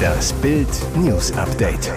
[0.00, 1.92] Das Bild News Update.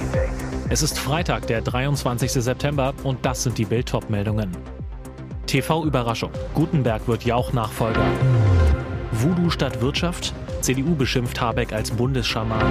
[0.70, 2.32] Es ist Freitag, der 23.
[2.32, 4.52] September und das sind die Bild meldungen
[5.54, 6.32] TV-Überraschung.
[6.56, 8.04] Gutenberg wird Jauch-Nachfolger.
[9.12, 10.34] Voodoo statt Wirtschaft.
[10.62, 12.66] CDU beschimpft Habeck als Bundesschaman.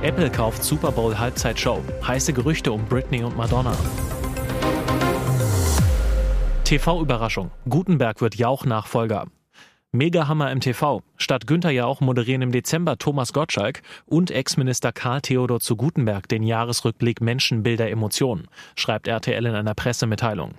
[0.00, 1.84] Apple kauft Super Bowl Halbzeitshow.
[2.06, 3.76] Heiße Gerüchte um Britney und Madonna.
[6.64, 7.50] TV-Überraschung.
[7.68, 9.26] Gutenberg wird Jauch-Nachfolger.
[9.92, 11.02] Megahammer im TV.
[11.26, 16.44] Statt Günther Jauch moderieren im Dezember Thomas Gottschalk und Ex-Minister Karl Theodor zu Gutenberg den
[16.44, 20.54] Jahresrückblick Menschen, Bilder, Emotionen, schreibt RTL in einer Pressemitteilung.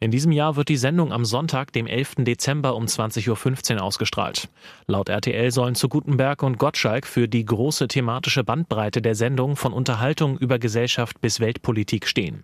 [0.00, 2.24] In diesem Jahr wird die Sendung am Sonntag, dem 11.
[2.24, 4.48] Dezember um 20.15 Uhr ausgestrahlt.
[4.88, 9.72] Laut RTL sollen zu Gutenberg und Gottschalk für die große thematische Bandbreite der Sendung von
[9.72, 12.42] Unterhaltung über Gesellschaft bis Weltpolitik stehen.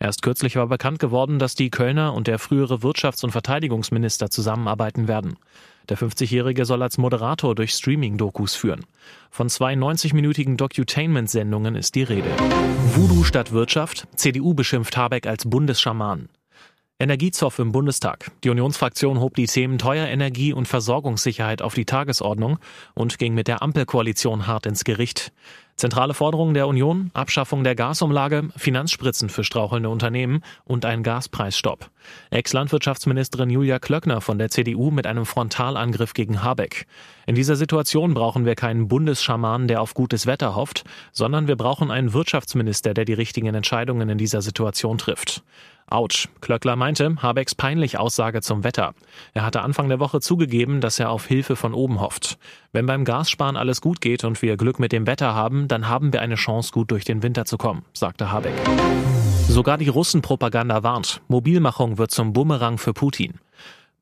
[0.00, 5.06] Erst kürzlich war bekannt geworden, dass die Kölner und der frühere Wirtschafts- und Verteidigungsminister zusammenarbeiten
[5.06, 5.36] werden.
[5.88, 8.86] Der 50-Jährige soll als Moderator durch Streaming-Dokus führen.
[9.30, 12.30] Von zwei 90-minütigen Docutainment-Sendungen ist die Rede.
[12.94, 14.06] Voodoo statt Wirtschaft.
[14.16, 16.28] CDU beschimpft Habeck als Bundesschaman.
[17.00, 18.30] Energiezoff im Bundestag.
[18.44, 22.58] Die Unionsfraktion hob die Themen Teuer Energie und Versorgungssicherheit auf die Tagesordnung
[22.94, 25.32] und ging mit der Ampelkoalition hart ins Gericht.
[25.74, 31.90] Zentrale Forderungen der Union, Abschaffung der Gasumlage, Finanzspritzen für strauchelnde Unternehmen und ein Gaspreisstopp.
[32.30, 36.86] Ex-Landwirtschaftsministerin Julia Klöckner von der CDU mit einem Frontalangriff gegen Habeck.
[37.26, 41.90] In dieser Situation brauchen wir keinen Bundesschaman, der auf gutes Wetter hofft, sondern wir brauchen
[41.90, 45.42] einen Wirtschaftsminister, der die richtigen Entscheidungen in dieser Situation trifft.
[45.88, 46.28] Autsch.
[46.40, 48.94] Klöckler meinte, Habecks peinlich Aussage zum Wetter.
[49.32, 52.38] Er hatte Anfang der Woche zugegeben, dass er auf Hilfe von oben hofft.
[52.72, 56.12] Wenn beim Gassparen alles gut geht und wir Glück mit dem Wetter haben, dann haben
[56.12, 58.54] wir eine Chance, gut durch den Winter zu kommen, sagte Habeck.
[59.46, 61.20] Sogar die Russenpropaganda warnt.
[61.28, 63.34] Mobilmachung wird zum Bumerang für Putin.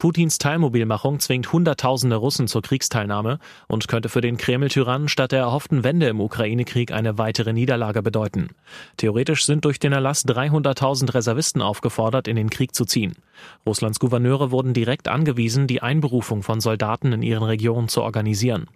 [0.02, 5.84] Putins Teilmobilmachung zwingt Hunderttausende Russen zur Kriegsteilnahme und könnte für den Kreml-Tyrannen statt der erhofften
[5.84, 8.48] Wende im Ukraine-Krieg eine weitere Niederlage bedeuten.
[8.96, 13.12] Theoretisch sind durch den Erlass 300.000 Reservisten aufgefordert, in den Krieg zu ziehen.
[13.66, 18.66] Russlands Gouverneure wurden direkt angewiesen, die Einberufung von Soldaten in ihren Regionen zu organisieren.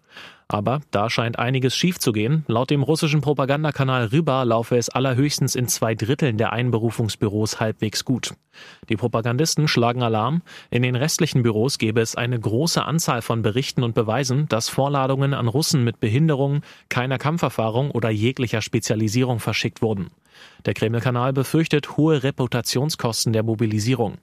[0.49, 2.45] Aber da scheint einiges schief zu gehen.
[2.47, 8.35] Laut dem russischen Propagandakanal Ryba laufe es allerhöchstens in zwei Dritteln der Einberufungsbüros halbwegs gut.
[8.89, 10.43] Die Propagandisten schlagen Alarm.
[10.71, 15.35] In den restlichen Büros gäbe es eine große Anzahl von Berichten und Beweisen, dass Vorladungen
[15.35, 20.11] an Russen mit Behinderung, keiner Kampferfahrung oder jeglicher Spezialisierung verschickt wurden.
[20.65, 24.19] Der Kreml-Kanal befürchtet hohe Reputationskosten der Mobilisierung.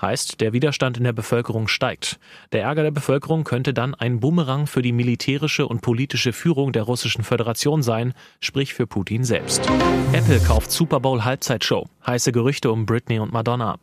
[0.00, 2.18] Heißt, der Widerstand in der Bevölkerung steigt.
[2.52, 6.82] Der Ärger der Bevölkerung könnte dann ein Bumerang für die militärische und politische Führung der
[6.82, 9.68] Russischen Föderation sein, sprich für Putin selbst.
[10.12, 11.86] Apple kauft Super Bowl Halbzeitshow.
[12.06, 13.78] Heiße Gerüchte um Britney und Madonna.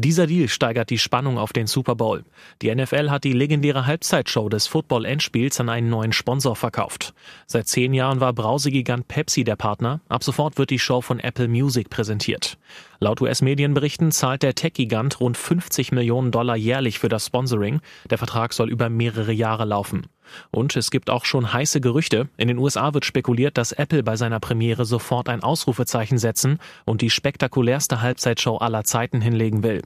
[0.00, 2.22] Dieser Deal steigert die Spannung auf den Super Bowl.
[2.62, 7.14] Die NFL hat die legendäre Halbzeitshow des Football-Endspiels an einen neuen Sponsor verkauft.
[7.48, 10.00] Seit zehn Jahren war Brausegigant Pepsi der Partner.
[10.08, 12.58] Ab sofort wird die Show von Apple Music präsentiert.
[13.00, 17.80] Laut US-Medienberichten zahlt der Tech-Gigant rund 50 Millionen Dollar jährlich für das Sponsoring.
[18.08, 20.06] Der Vertrag soll über mehrere Jahre laufen.
[20.50, 22.28] Und es gibt auch schon heiße Gerüchte.
[22.36, 27.00] In den USA wird spekuliert, dass Apple bei seiner Premiere sofort ein Ausrufezeichen setzen und
[27.00, 29.82] die spektakulärste Halbzeitshow aller Zeiten hinlegen will.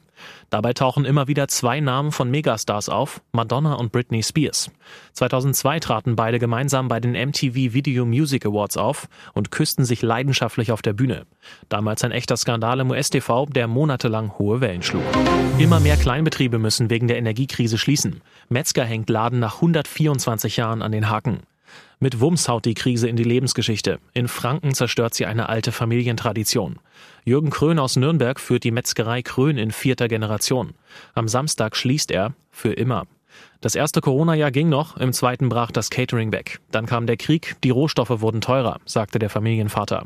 [0.50, 4.70] Dabei tauchen immer wieder zwei Namen von Megastars auf, Madonna und Britney Spears.
[5.14, 10.72] 2002 traten beide gemeinsam bei den MTV Video Music Awards auf und küssten sich leidenschaftlich
[10.72, 11.26] auf der Bühne.
[11.68, 15.02] Damals ein echter Skandal im US-TV, der monatelang hohe Wellen schlug.
[15.58, 18.20] Immer mehr Kleinbetriebe müssen wegen der Energiekrise schließen.
[18.48, 21.40] Metzger hängt Laden nach 124 Jahren an den Haken.
[22.00, 24.00] Mit Wumms haut die Krise in die Lebensgeschichte.
[24.12, 26.80] In Franken zerstört sie eine alte Familientradition.
[27.24, 30.74] Jürgen Krön aus Nürnberg führt die Metzgerei Krön in vierter Generation.
[31.14, 33.06] Am Samstag schließt er für immer.
[33.60, 36.58] Das erste Corona-Jahr ging noch, im zweiten brach das Catering weg.
[36.72, 40.04] Dann kam der Krieg, die Rohstoffe wurden teurer, sagte der Familienvater.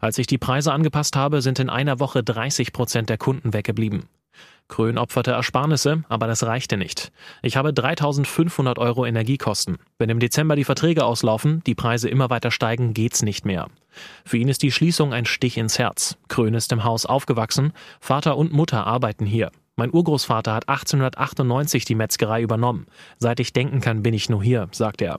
[0.00, 4.04] Als ich die Preise angepasst habe, sind in einer Woche 30 Prozent der Kunden weggeblieben.
[4.68, 7.10] Krön opferte Ersparnisse, aber das reichte nicht.
[7.42, 9.78] Ich habe 3500 Euro Energiekosten.
[9.98, 13.68] Wenn im Dezember die Verträge auslaufen, die Preise immer weiter steigen, geht's nicht mehr.
[14.24, 16.18] Für ihn ist die Schließung ein Stich ins Herz.
[16.28, 19.50] Krön ist im Haus aufgewachsen, Vater und Mutter arbeiten hier.
[19.76, 22.86] Mein Urgroßvater hat 1898 die Metzgerei übernommen.
[23.18, 25.18] Seit ich denken kann, bin ich nur hier, sagt er.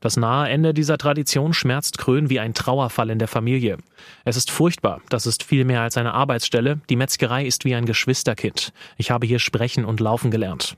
[0.00, 3.78] Das nahe Ende dieser Tradition schmerzt Krön wie ein Trauerfall in der Familie.
[4.24, 7.86] Es ist furchtbar, das ist viel mehr als eine Arbeitsstelle, die Metzgerei ist wie ein
[7.86, 8.72] Geschwisterkind.
[8.96, 10.76] Ich habe hier sprechen und laufen gelernt.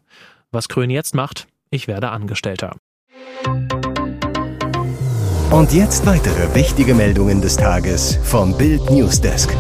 [0.51, 2.77] Was Krön jetzt macht, ich werde Angestellter.
[5.51, 9.57] Und jetzt weitere wichtige Meldungen des Tages vom Bild Newsdesk.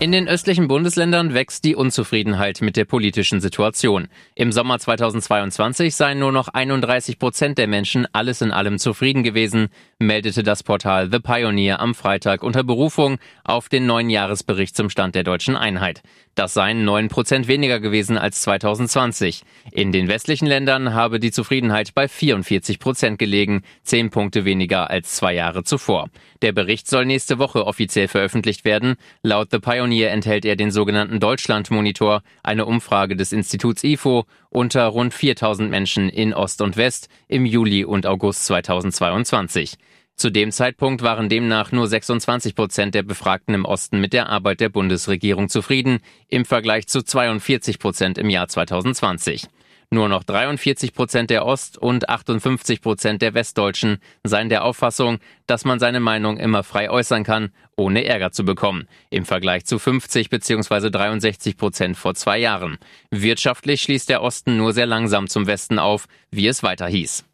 [0.00, 4.08] In den östlichen Bundesländern wächst die Unzufriedenheit mit der politischen Situation.
[4.34, 9.68] Im Sommer 2022 seien nur noch 31 Prozent der Menschen alles in allem zufrieden gewesen,
[10.00, 15.14] meldete das Portal The Pioneer am Freitag unter Berufung auf den neuen Jahresbericht zum Stand
[15.14, 16.02] der deutschen Einheit.
[16.34, 19.42] Das seien 9 Prozent weniger gewesen als 2020.
[19.70, 25.14] In den westlichen Ländern habe die Zufriedenheit bei 44 Prozent gelegen, 10 Punkte weniger als
[25.14, 26.08] zwei Jahre zuvor.
[26.42, 28.96] Der Bericht soll nächste Woche offiziell veröffentlicht werden.
[29.22, 35.14] Laut The Pioneer enthält er den sogenannten Deutschland-Monitor, eine Umfrage des Instituts IFO unter rund
[35.14, 39.76] 4000 Menschen in Ost und West im Juli und August 2022.
[40.16, 44.60] Zu dem Zeitpunkt waren demnach nur 26 Prozent der Befragten im Osten mit der Arbeit
[44.60, 49.48] der Bundesregierung zufrieden, im Vergleich zu 42 Prozent im Jahr 2020.
[49.90, 55.64] Nur noch 43 Prozent der Ost- und 58 Prozent der Westdeutschen seien der Auffassung, dass
[55.64, 58.88] man seine Meinung immer frei äußern kann, ohne Ärger zu bekommen.
[59.10, 60.90] Im Vergleich zu 50 bzw.
[60.90, 62.78] 63 Prozent vor zwei Jahren.
[63.10, 67.24] Wirtschaftlich schließt der Osten nur sehr langsam zum Westen auf, wie es weiter hieß.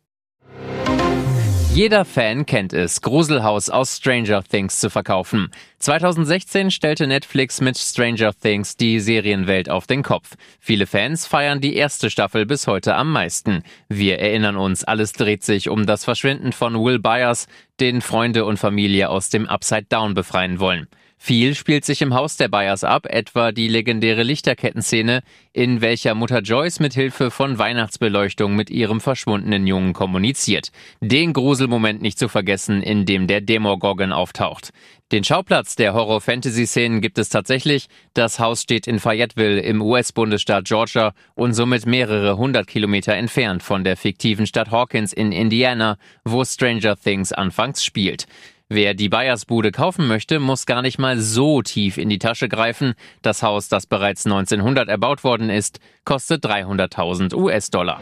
[1.73, 5.53] Jeder Fan kennt es, Gruselhaus aus Stranger Things zu verkaufen.
[5.79, 10.35] 2016 stellte Netflix mit Stranger Things die Serienwelt auf den Kopf.
[10.59, 13.63] Viele Fans feiern die erste Staffel bis heute am meisten.
[13.89, 17.47] Wir erinnern uns, alles dreht sich um das Verschwinden von Will Byers,
[17.79, 20.89] den Freunde und Familie aus dem Upside Down befreien wollen.
[21.23, 25.21] Viel spielt sich im Haus der Bayers ab, etwa die legendäre Lichterkettenszene,
[25.53, 30.71] in welcher Mutter Joyce mit Hilfe von Weihnachtsbeleuchtung mit ihrem verschwundenen Jungen kommuniziert.
[31.03, 34.71] Den Gruselmoment nicht zu vergessen, in dem der Demogorgon auftaucht.
[35.13, 37.89] Den Schauplatz der Horror-Fantasy-Szenen gibt es tatsächlich.
[38.15, 43.85] Das Haus steht in Fayetteville im US-Bundesstaat Georgia und somit mehrere hundert Kilometer entfernt von
[43.85, 48.27] der fiktiven Stadt Hawkins in Indiana, wo Stranger Things anfangs spielt.
[48.73, 52.95] Wer die Bayersbude kaufen möchte, muss gar nicht mal so tief in die Tasche greifen.
[53.21, 58.01] Das Haus, das bereits 1900 erbaut worden ist, kostet 300.000 US-Dollar.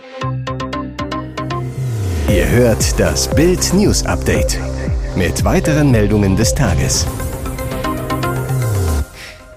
[2.28, 4.58] Ihr hört das Bild News Update
[5.16, 7.06] mit weiteren Meldungen des Tages.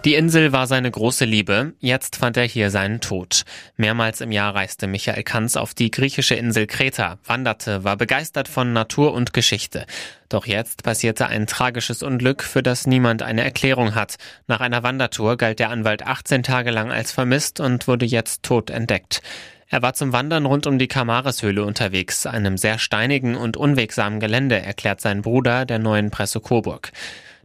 [0.03, 3.43] Die Insel war seine große Liebe, jetzt fand er hier seinen Tod.
[3.77, 8.73] Mehrmals im Jahr reiste Michael Kanz auf die griechische Insel Kreta, wanderte, war begeistert von
[8.73, 9.85] Natur und Geschichte.
[10.27, 14.15] Doch jetzt passierte ein tragisches Unglück, für das niemand eine Erklärung hat.
[14.47, 18.71] Nach einer Wandertour galt der Anwalt 18 Tage lang als vermisst und wurde jetzt tot
[18.71, 19.21] entdeckt.
[19.67, 24.59] Er war zum Wandern rund um die Kamares-Höhle unterwegs, einem sehr steinigen und unwegsamen Gelände,
[24.59, 26.91] erklärt sein Bruder der neuen Presse Coburg.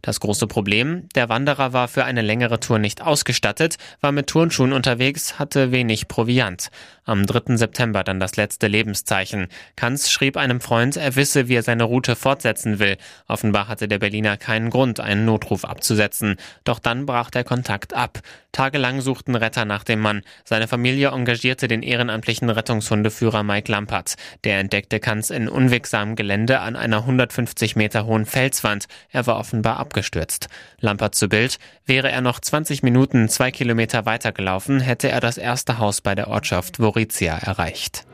[0.01, 4.73] Das große Problem, der Wanderer war für eine längere Tour nicht ausgestattet, war mit Turnschuhen
[4.73, 6.69] unterwegs, hatte wenig Proviant.
[7.07, 7.55] Am 3.
[7.55, 9.47] September dann das letzte Lebenszeichen.
[9.77, 12.97] Kanz schrieb einem Freund, er wisse, wie er seine Route fortsetzen will.
[13.29, 16.35] Offenbar hatte der Berliner keinen Grund, einen Notruf abzusetzen.
[16.65, 18.19] Doch dann brach der Kontakt ab.
[18.51, 20.21] Tagelang suchten Retter nach dem Mann.
[20.43, 24.15] Seine Familie engagierte den ehrenamtlichen Rettungshundeführer Mike Lampert.
[24.43, 28.87] Der entdeckte Kanz in unwegsamem Gelände an einer 150 Meter hohen Felswand.
[29.11, 30.49] Er war offenbar abgestürzt.
[30.81, 31.57] Lampert zu Bild.
[31.85, 36.27] Wäre er noch 20 Minuten zwei Kilometer weitergelaufen, hätte er das erste Haus bei der
[36.27, 38.07] Ortschaft Gorizia erreicht.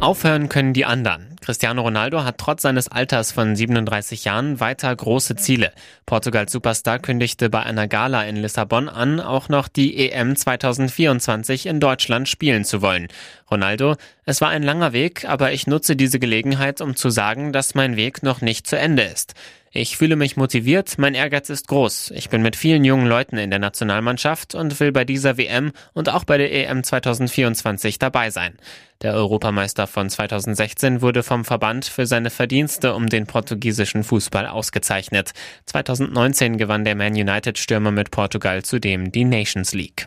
[0.00, 1.36] Aufhören können die anderen.
[1.40, 5.72] Cristiano Ronaldo hat trotz seines Alters von 37 Jahren weiter große Ziele.
[6.04, 11.80] Portugals Superstar kündigte bei einer Gala in Lissabon an, auch noch die EM 2024 in
[11.80, 13.08] Deutschland spielen zu wollen.
[13.50, 17.74] Ronaldo, es war ein langer Weg, aber ich nutze diese Gelegenheit, um zu sagen, dass
[17.74, 19.32] mein Weg noch nicht zu Ende ist.
[19.76, 22.10] Ich fühle mich motiviert, mein Ehrgeiz ist groß.
[22.12, 26.08] Ich bin mit vielen jungen Leuten in der Nationalmannschaft und will bei dieser WM und
[26.08, 28.56] auch bei der EM 2024 dabei sein.
[29.02, 35.32] Der Europameister von 2016 wurde vom Verband für seine Verdienste um den portugiesischen Fußball ausgezeichnet.
[35.66, 40.06] 2019 gewann der Man United Stürmer mit Portugal zudem die Nations League.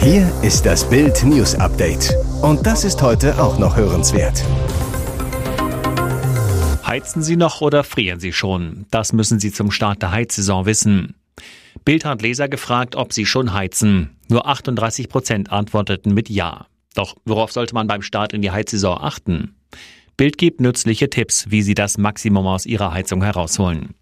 [0.00, 2.14] Hier ist das Bild News Update.
[2.42, 4.44] Und das ist heute auch noch hörenswert.
[6.92, 8.84] Heizen Sie noch oder frieren Sie schon?
[8.90, 11.14] Das müssen Sie zum Start der Heizsaison wissen.
[11.86, 14.10] Bild hat Leser gefragt, ob sie schon heizen.
[14.28, 16.66] Nur 38 Prozent antworteten mit Ja.
[16.94, 19.54] Doch worauf sollte man beim Start in die Heizsaison achten?
[20.18, 23.94] Bild gibt nützliche Tipps, wie Sie das Maximum aus Ihrer Heizung herausholen.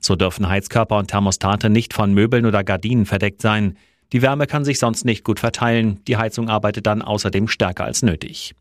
[0.00, 3.76] So dürfen Heizkörper und Thermostate nicht von Möbeln oder Gardinen verdeckt sein.
[4.12, 6.04] Die Wärme kann sich sonst nicht gut verteilen.
[6.06, 8.54] Die Heizung arbeitet dann außerdem stärker als nötig.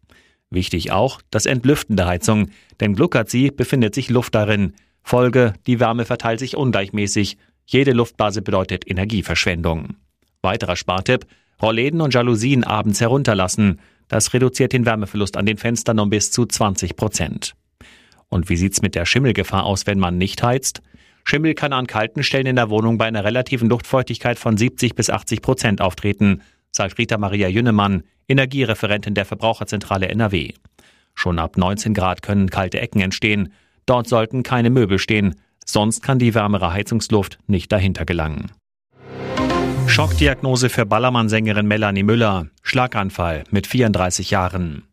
[0.49, 2.49] Wichtig auch das Entlüften der Heizung,
[2.79, 4.73] denn gluckert sie, befindet sich Luft darin.
[5.03, 7.37] Folge, die Wärme verteilt sich ungleichmäßig.
[7.65, 9.95] Jede Luftblase bedeutet Energieverschwendung.
[10.41, 11.25] Weiterer Spartipp,
[11.61, 13.79] Rollläden und Jalousien abends herunterlassen.
[14.07, 17.55] Das reduziert den Wärmeverlust an den Fenstern um bis zu 20 Prozent.
[18.29, 20.81] Und wie sieht's mit der Schimmelgefahr aus, wenn man nicht heizt?
[21.25, 25.09] Schimmel kann an kalten Stellen in der Wohnung bei einer relativen Luftfeuchtigkeit von 70 bis
[25.09, 30.53] 80 Prozent auftreten, sagt Rita Maria Jünnemann, Energiereferentin der Verbraucherzentrale NRW.
[31.15, 33.53] Schon ab 19 Grad können kalte Ecken entstehen.
[33.85, 38.51] Dort sollten keine Möbel stehen, sonst kann die wärmere Heizungsluft nicht dahinter gelangen.
[39.87, 42.47] Schockdiagnose für Ballermann-Sängerin Melanie Müller.
[42.61, 44.83] Schlaganfall mit 34 Jahren.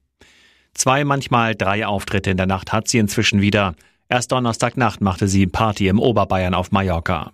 [0.73, 3.75] Zwei, manchmal drei Auftritte in der Nacht hat sie inzwischen wieder.
[4.09, 7.33] Erst Donnerstagnacht machte sie Party im Oberbayern auf Mallorca.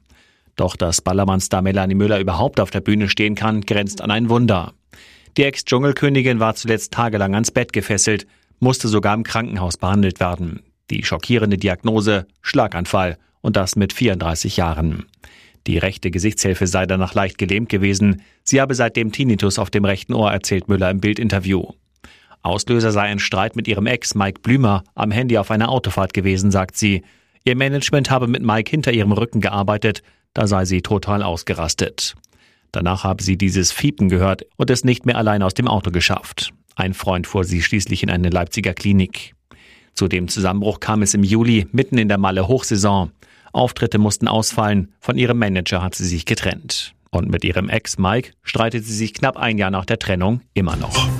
[0.56, 4.72] Doch dass Ballermann-Star Melanie Müller überhaupt auf der Bühne stehen kann, grenzt an ein Wunder.
[5.36, 8.26] Die Ex-Dschungelkönigin war zuletzt tagelang ans Bett gefesselt,
[8.58, 10.62] musste sogar im Krankenhaus behandelt werden.
[10.90, 15.06] Die schockierende Diagnose Schlaganfall und das mit 34 Jahren.
[15.66, 18.22] Die rechte Gesichtshälfte sei danach leicht gelähmt gewesen.
[18.42, 21.64] Sie habe seitdem Tinnitus auf dem rechten Ohr, erzählt Müller im Bildinterview.
[22.42, 26.50] Auslöser sei ein Streit mit ihrem Ex Mike Blümer am Handy auf einer Autofahrt gewesen,
[26.50, 27.02] sagt sie.
[27.44, 30.02] Ihr Management habe mit Mike hinter ihrem Rücken gearbeitet,
[30.34, 32.14] da sei sie total ausgerastet.
[32.72, 36.52] Danach habe sie dieses Fiepen gehört und es nicht mehr allein aus dem Auto geschafft.
[36.76, 39.34] Ein Freund fuhr sie schließlich in eine Leipziger Klinik.
[39.94, 43.10] Zu dem Zusammenbruch kam es im Juli, mitten in der Malle Hochsaison.
[43.52, 46.94] Auftritte mussten ausfallen, von ihrem Manager hat sie sich getrennt.
[47.10, 50.76] Und mit ihrem Ex Mike streitet sie sich knapp ein Jahr nach der Trennung immer
[50.76, 51.19] noch.